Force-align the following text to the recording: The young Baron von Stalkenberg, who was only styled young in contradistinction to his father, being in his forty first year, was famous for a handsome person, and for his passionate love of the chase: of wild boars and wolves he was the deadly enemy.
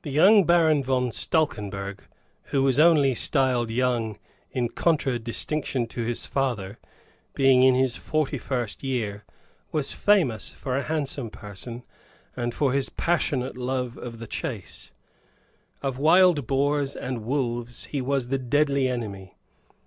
The 0.00 0.10
young 0.10 0.44
Baron 0.46 0.82
von 0.82 1.10
Stalkenberg, 1.12 1.98
who 2.44 2.62
was 2.62 2.78
only 2.78 3.14
styled 3.14 3.70
young 3.70 4.16
in 4.50 4.70
contradistinction 4.70 5.86
to 5.88 6.02
his 6.06 6.24
father, 6.24 6.78
being 7.34 7.62
in 7.62 7.74
his 7.74 7.94
forty 7.96 8.38
first 8.38 8.82
year, 8.82 9.26
was 9.70 9.92
famous 9.92 10.54
for 10.54 10.74
a 10.78 10.82
handsome 10.84 11.28
person, 11.28 11.82
and 12.34 12.54
for 12.54 12.72
his 12.72 12.88
passionate 12.88 13.58
love 13.58 13.98
of 13.98 14.20
the 14.20 14.26
chase: 14.26 14.90
of 15.82 15.98
wild 15.98 16.46
boars 16.46 16.96
and 16.96 17.22
wolves 17.22 17.84
he 17.84 18.00
was 18.00 18.28
the 18.28 18.38
deadly 18.38 18.88
enemy. 18.88 19.36